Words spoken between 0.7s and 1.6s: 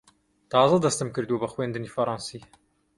دەستم کردووە بە